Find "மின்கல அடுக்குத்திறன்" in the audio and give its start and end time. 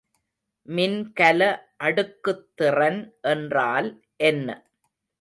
0.67-2.99